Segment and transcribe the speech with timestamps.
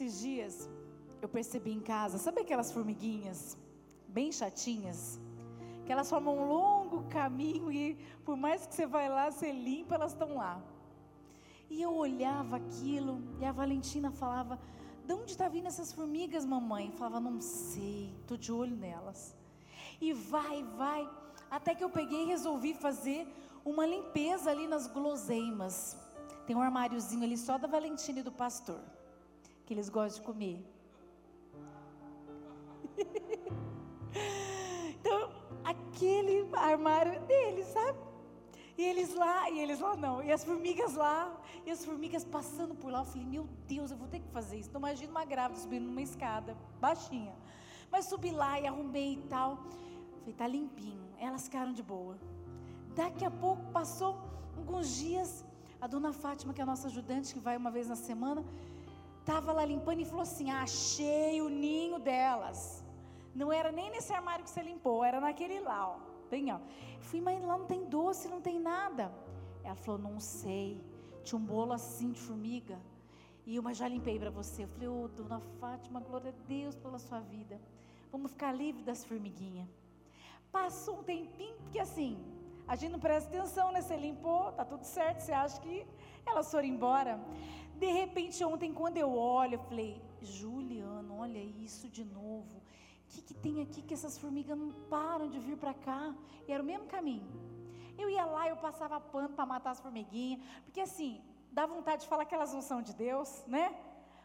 [0.00, 0.70] Esses dias
[1.20, 3.58] eu percebi em casa, sabe aquelas formiguinhas
[4.08, 5.20] bem chatinhas?
[5.84, 9.96] Que elas formam um longo caminho e por mais que você vai lá, você limpa,
[9.96, 10.58] elas estão lá.
[11.68, 14.58] E eu olhava aquilo e a Valentina falava:
[15.04, 19.36] "De onde está vindo essas formigas, mamãe?" Eu falava: "Não sei, tô de olho nelas."
[20.00, 21.06] E vai, vai,
[21.50, 23.28] até que eu peguei e resolvi fazer
[23.62, 25.94] uma limpeza ali nas guloseimas.
[26.46, 28.80] Tem um armáriozinho ali só da Valentina e do pastor,
[29.70, 30.66] que eles gostam de comer.
[34.98, 35.30] então,
[35.62, 37.96] aquele armário deles, sabe?
[38.76, 42.74] E eles lá, e eles lá não, e as formigas lá, e as formigas passando
[42.74, 43.02] por lá.
[43.02, 44.70] Eu falei, meu Deus, eu vou ter que fazer isso.
[44.70, 47.32] Então, imagina uma grávida subindo numa escada, baixinha.
[47.92, 49.56] Mas subi lá e arrumei e tal.
[50.18, 51.14] Falei, tá limpinho.
[51.16, 52.18] Elas ficaram de boa.
[52.96, 54.18] Daqui a pouco, passou
[54.56, 55.44] alguns dias,
[55.80, 58.44] a dona Fátima, que é a nossa ajudante, que vai uma vez na semana,
[59.30, 62.84] estava lá limpando e falou assim: achei o ninho delas.
[63.40, 65.96] Não era nem nesse armário que você limpou, era naquele lá, ó.
[66.28, 66.58] Bem, ó.
[67.08, 69.04] Fui, mas lá não tem doce, não tem nada.
[69.62, 70.68] Ela falou: não sei.
[71.22, 72.78] Tinha um bolo assim de formiga.
[73.46, 74.64] E eu, mas já limpei para você.
[74.64, 77.60] Eu falei: ô, oh, dona Fátima, glória a Deus pela sua vida.
[78.10, 79.68] Vamos ficar livre das formiguinhas.
[80.50, 82.18] Passou um tempinho, porque assim,
[82.66, 83.80] a gente não presta atenção, né?
[83.80, 85.86] Você limpou, tá tudo certo, você acha que
[86.26, 87.20] elas foram embora.
[87.80, 92.58] De repente, ontem, quando eu olho, eu falei, Juliano, olha isso de novo.
[92.58, 96.14] O que, que tem aqui que essas formigas não param de vir para cá?
[96.46, 97.32] E era o mesmo caminho.
[97.98, 102.08] Eu ia lá, eu passava pano para matar as formiguinhas, porque assim, dá vontade de
[102.08, 103.74] falar que elas não são de Deus, né?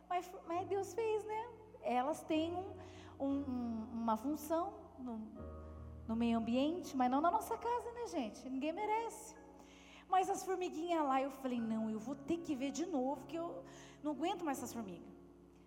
[0.10, 1.42] Mas, mas Deus fez, né?
[1.82, 5.18] Elas têm um, um, uma função no,
[6.10, 8.50] no meio ambiente, mas não na nossa casa, né, gente?
[8.50, 9.34] Ninguém merece.
[10.16, 13.36] Mas as formiguinhas lá, eu falei, não, eu vou ter que ver de novo, que
[13.36, 13.48] eu
[14.02, 15.14] não aguento mais essas formigas.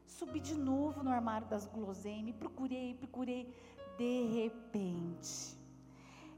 [0.06, 3.42] Subi de novo no armário das guloseimas, procurei, procurei.
[3.98, 5.34] De repente,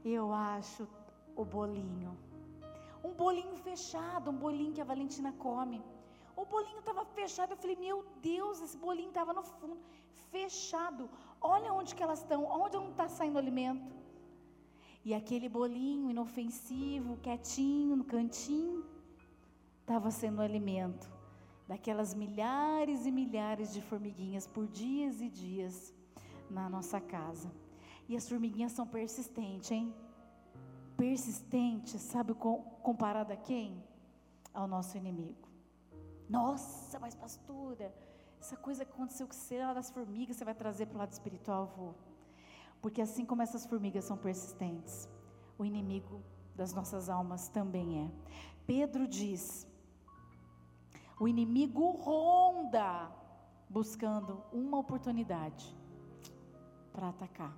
[0.03, 0.85] eu acho
[1.41, 2.11] o bolinho.
[3.01, 5.81] Um bolinho fechado, um bolinho que a Valentina come.
[6.35, 7.51] O bolinho estava fechado.
[7.53, 9.77] Eu falei, meu Deus, esse bolinho estava no fundo,
[10.33, 11.09] fechado.
[11.39, 13.89] Olha onde que elas estão, onde não está saindo alimento.
[15.03, 18.85] E aquele bolinho inofensivo, quietinho no cantinho,
[19.81, 21.09] estava sendo alimento
[21.67, 25.93] daquelas milhares e milhares de formiguinhas por dias e dias
[26.49, 27.51] na nossa casa.
[28.07, 29.93] E as formiguinhas são persistentes, hein?
[30.97, 33.83] Persistentes, sabe comparado a quem?
[34.53, 35.47] Ao nosso inimigo.
[36.29, 37.93] Nossa, mas pastora,
[38.39, 41.73] essa coisa que aconteceu você, lá das formigas, você vai trazer para o lado espiritual,
[41.75, 41.95] vou.
[42.81, 45.07] Porque assim como essas formigas são persistentes,
[45.57, 46.21] o inimigo
[46.55, 48.11] das nossas almas também é.
[48.65, 49.67] Pedro diz:
[51.19, 53.11] o inimigo ronda
[53.69, 55.75] buscando uma oportunidade
[56.91, 57.55] para atacar.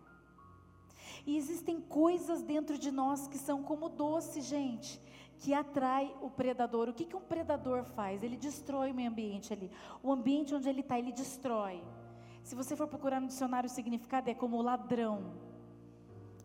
[1.26, 5.02] E existem coisas dentro de nós que são como doce, gente
[5.44, 6.88] que atrai o predador.
[6.88, 8.24] O que, que um predador faz?
[8.24, 9.70] Ele destrói o meio ambiente ali.
[10.02, 11.84] O ambiente onde ele está, ele destrói.
[12.44, 15.34] Se você for procurar no dicionário o significado, é como ladrão.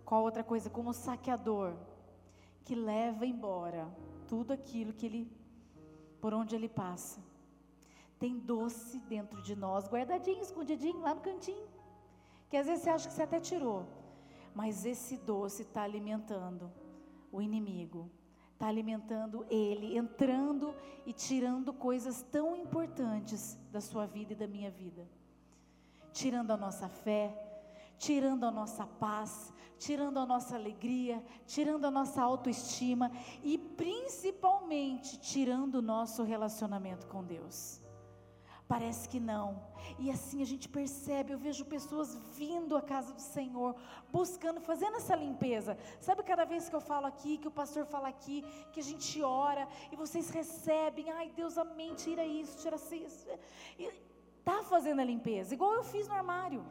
[0.04, 0.70] Qual outra coisa?
[0.70, 1.74] Como saqueador.
[2.64, 3.88] Que leva embora
[4.26, 5.32] tudo aquilo que ele,
[6.20, 7.20] por onde ele passa.
[8.18, 11.68] Tem doce dentro de nós, guardadinho, escondidinho, lá no cantinho.
[12.48, 13.86] Que às vezes você acha que você até tirou.
[14.54, 16.70] Mas esse doce está alimentando
[17.30, 18.10] o inimigo
[18.58, 20.74] está alimentando ele, entrando
[21.06, 25.08] e tirando coisas tão importantes da sua vida e da minha vida.
[26.20, 27.24] Tirando a nossa fé,
[27.96, 33.06] tirando a nossa paz, tirando a nossa alegria, tirando a nossa autoestima
[33.50, 37.80] e principalmente tirando o nosso relacionamento com Deus.
[38.66, 39.46] Parece que não.
[39.98, 43.76] E assim a gente percebe, eu vejo pessoas vindo à casa do Senhor,
[44.12, 45.78] buscando, fazendo essa limpeza.
[46.00, 49.22] Sabe cada vez que eu falo aqui, que o pastor fala aqui, que a gente
[49.22, 53.28] ora e vocês recebem, ai Deus, amém, tira isso, tira isso.
[53.78, 54.07] E
[54.48, 56.62] tá fazendo a limpeza, igual eu fiz no armário.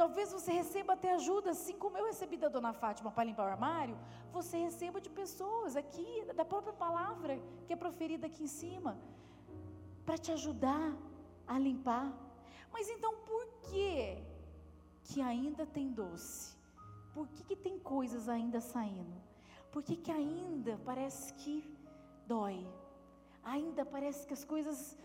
[0.00, 3.52] Talvez você receba até ajuda, assim como eu recebi da dona Fátima para limpar o
[3.54, 3.96] armário,
[4.36, 6.10] você receba de pessoas aqui,
[6.40, 7.34] da própria palavra
[7.66, 8.92] que é proferida aqui em cima
[10.06, 10.86] para te ajudar
[11.46, 12.06] a limpar.
[12.72, 13.90] Mas então por que
[15.08, 16.56] que ainda tem doce?
[17.12, 19.16] Por que, que tem coisas ainda saindo?
[19.72, 21.56] Por que, que ainda parece que
[22.26, 22.58] dói?
[23.42, 24.96] Ainda parece que as coisas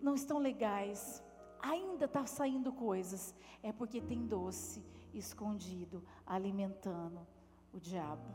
[0.00, 1.22] não estão legais.
[1.60, 3.34] Ainda está saindo coisas.
[3.62, 4.82] É porque tem doce
[5.12, 7.26] escondido, alimentando
[7.72, 8.28] o diabo.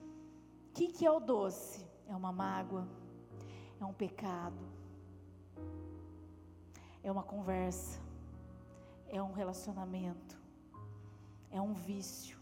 [0.00, 1.84] O que, que é o doce?
[2.06, 2.86] É uma mágoa,
[3.80, 4.64] é um pecado,
[7.02, 8.00] é uma conversa,
[9.08, 10.40] é um relacionamento,
[11.50, 12.38] é um vício,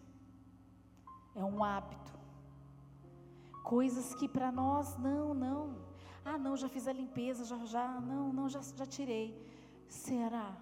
[1.34, 2.14] é um hábito.
[3.64, 5.85] Coisas que para nós, não, não.
[6.28, 9.28] Ah, não, já fiz a limpeza, já, já, não, não, já, já tirei.
[9.88, 10.56] Será?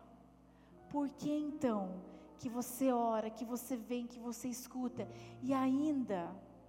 [0.90, 2.02] Por que então
[2.38, 5.08] que você ora, que você vem, que você escuta
[5.42, 6.20] e ainda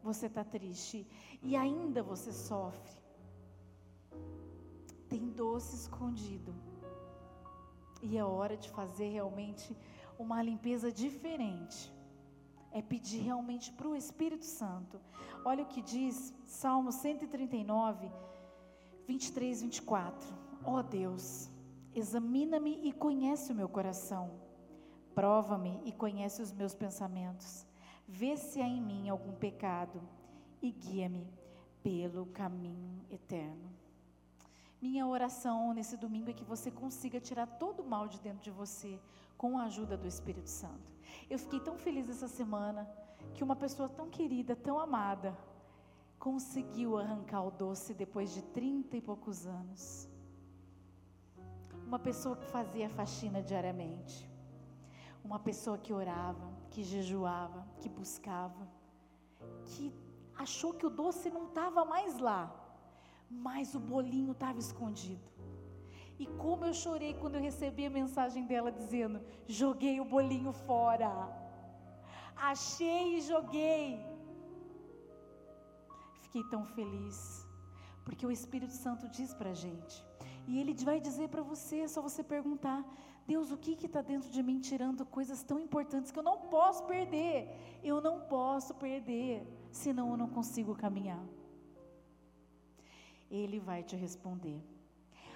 [0.01, 1.05] você está triste
[1.43, 2.95] e ainda você sofre?
[5.09, 6.55] Tem doce escondido.
[8.01, 9.75] E é hora de fazer realmente
[10.17, 11.93] uma limpeza diferente.
[12.71, 15.01] É pedir realmente para o Espírito Santo.
[15.43, 18.09] Olha o que diz Salmo 139,
[19.07, 20.35] 23, 24.
[20.63, 21.49] Ó oh Deus,
[21.93, 24.31] examina-me e conhece o meu coração.
[25.13, 27.65] Prova-me e conhece os meus pensamentos.
[28.07, 30.01] Vê se há em mim algum pecado
[30.61, 31.27] e guia-me
[31.81, 33.69] pelo caminho eterno.
[34.81, 38.51] Minha oração nesse domingo é que você consiga tirar todo o mal de dentro de
[38.51, 38.99] você
[39.37, 40.93] com a ajuda do Espírito Santo.
[41.29, 42.87] Eu fiquei tão feliz essa semana
[43.33, 45.35] que uma pessoa tão querida, tão amada,
[46.27, 50.09] conseguiu arrancar o doce depois de trinta e poucos anos.
[51.85, 54.17] Uma pessoa que fazia faxina diariamente.
[55.23, 58.67] Uma pessoa que orava, que jejuava, que buscava,
[59.65, 59.93] que
[60.35, 62.41] achou que o doce não estava mais lá
[63.29, 65.27] mas o bolinho estava escondido.
[66.17, 71.11] E como eu chorei quando eu recebi a mensagem dela dizendo: joguei o bolinho fora.
[72.35, 73.99] Achei e joguei.
[76.35, 77.47] Fiquei tão feliz,
[78.03, 80.05] porque o Espírito Santo diz para a gente,
[80.45, 82.83] e Ele vai dizer para você, é só você perguntar:
[83.25, 86.83] Deus, o que está dentro de mim tirando coisas tão importantes que eu não posso
[86.87, 87.79] perder?
[87.81, 91.25] Eu não posso perder, senão eu não consigo caminhar.
[93.31, 94.61] Ele vai te responder.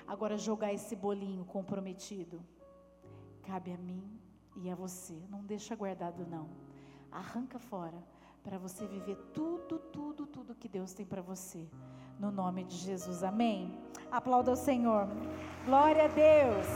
[0.06, 2.44] Agora, jogar esse bolinho comprometido,
[3.44, 4.04] cabe a mim
[4.58, 5.18] e a você.
[5.30, 6.50] Não deixa guardado, não.
[7.10, 8.04] Arranca fora,
[8.44, 11.68] para você viver tudo, tudo, tudo que Deus tem para você.
[12.20, 13.78] No nome de Jesus, amém.
[14.12, 15.08] Aplauda o Senhor.
[15.66, 16.68] Glória a Deus.